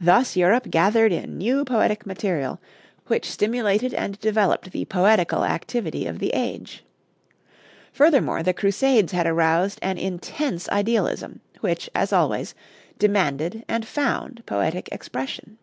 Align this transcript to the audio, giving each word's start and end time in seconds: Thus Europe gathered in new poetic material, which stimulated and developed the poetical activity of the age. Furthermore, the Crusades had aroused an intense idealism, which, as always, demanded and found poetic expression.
Thus 0.00 0.36
Europe 0.36 0.70
gathered 0.70 1.10
in 1.10 1.36
new 1.36 1.64
poetic 1.64 2.06
material, 2.06 2.60
which 3.08 3.28
stimulated 3.28 3.92
and 3.92 4.16
developed 4.20 4.70
the 4.70 4.84
poetical 4.84 5.44
activity 5.44 6.06
of 6.06 6.20
the 6.20 6.28
age. 6.34 6.84
Furthermore, 7.92 8.44
the 8.44 8.54
Crusades 8.54 9.10
had 9.10 9.26
aroused 9.26 9.80
an 9.82 9.98
intense 9.98 10.68
idealism, 10.68 11.40
which, 11.62 11.90
as 11.96 12.12
always, 12.12 12.54
demanded 12.96 13.64
and 13.68 13.84
found 13.88 14.44
poetic 14.46 14.88
expression. 14.92 15.58